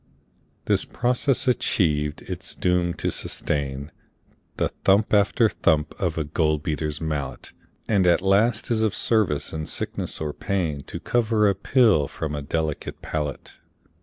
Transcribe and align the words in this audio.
This 0.65 0.83
process 0.83 1.45
achiev'd, 1.47 2.23
it 2.23 2.43
is 2.43 2.55
doom'd 2.55 2.97
to 2.97 3.11
sustain 3.11 3.91
The 4.57 4.69
thump 4.83 5.13
after 5.13 5.47
thump 5.47 5.93
of 5.99 6.17
a 6.17 6.23
gold 6.23 6.63
beater's 6.63 6.99
mallet, 6.99 7.51
And 7.87 8.07
at 8.07 8.19
last 8.23 8.71
is 8.71 8.81
of 8.81 8.95
service 8.95 9.53
in 9.53 9.67
sickness 9.67 10.19
or 10.19 10.33
pain 10.33 10.81
To 10.87 10.99
cover 10.99 11.47
a 11.47 11.53
pill 11.53 12.07
from 12.07 12.33
a 12.33 12.41
delicate 12.41 12.99
palate. 13.03 13.57